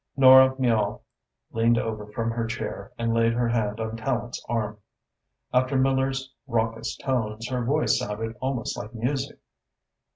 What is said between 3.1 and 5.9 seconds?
laid her hand on Tallente's arm. After